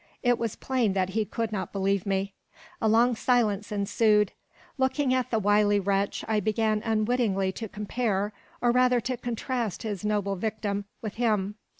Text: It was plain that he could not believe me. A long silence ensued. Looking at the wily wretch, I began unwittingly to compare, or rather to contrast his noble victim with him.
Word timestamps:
It 0.23 0.39
was 0.39 0.55
plain 0.55 0.93
that 0.93 1.09
he 1.09 1.25
could 1.25 1.51
not 1.51 1.71
believe 1.71 2.07
me. 2.07 2.33
A 2.81 2.87
long 2.87 3.15
silence 3.15 3.71
ensued. 3.71 4.31
Looking 4.79 5.13
at 5.13 5.29
the 5.29 5.37
wily 5.37 5.79
wretch, 5.79 6.25
I 6.27 6.39
began 6.39 6.81
unwittingly 6.83 7.51
to 7.51 7.69
compare, 7.69 8.33
or 8.61 8.71
rather 8.71 8.99
to 9.01 9.15
contrast 9.17 9.83
his 9.83 10.03
noble 10.03 10.35
victim 10.35 10.85
with 11.03 11.13
him. 11.21 11.53